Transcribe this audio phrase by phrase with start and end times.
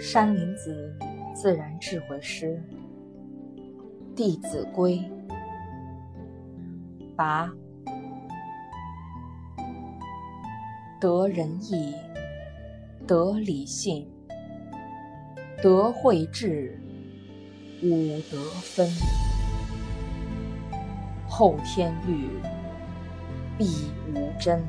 [0.00, 0.96] 山林子
[1.34, 2.62] 自然智慧诗
[4.14, 5.02] 《弟子规》
[7.16, 7.50] 八：
[11.00, 11.96] 得仁义，
[13.08, 14.08] 得礼信，
[15.60, 16.80] 得惠智，
[17.82, 18.88] 五德分。
[21.26, 22.28] 后天欲，
[23.58, 23.66] 必
[24.14, 24.60] 无真；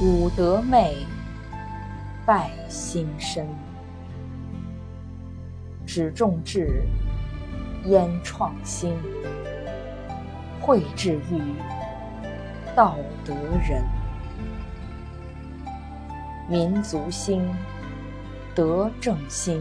[0.00, 0.96] 五德昧，
[2.24, 3.46] 败心身。
[5.86, 6.82] 只重智，
[7.84, 8.92] 焉创新；
[10.60, 11.40] 惠智育，
[12.74, 13.34] 道德
[13.66, 13.82] 仁。
[16.48, 17.48] 民族兴，
[18.54, 19.60] 德政兴；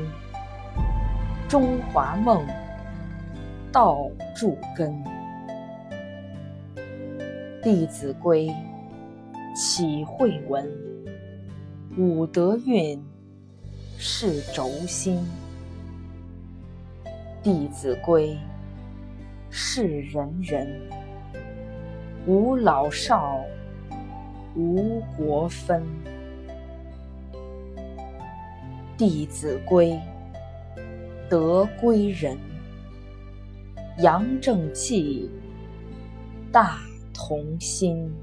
[1.48, 2.46] 中华梦，
[3.72, 4.92] 道铸根。
[7.64, 8.48] 《弟子规》
[9.56, 10.68] 启慧文，
[11.98, 13.00] 五德运，
[13.98, 15.18] 是轴心。
[17.44, 18.34] 《弟子规》
[19.50, 20.80] 是人人，
[22.28, 23.44] 无老少，
[24.56, 25.82] 无国分。
[28.96, 30.00] 《弟子规》
[31.28, 32.38] 德归人，
[33.98, 35.28] 扬正气，
[36.52, 36.78] 大
[37.12, 38.14] 同心。